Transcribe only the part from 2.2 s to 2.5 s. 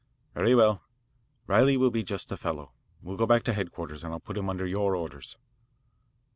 the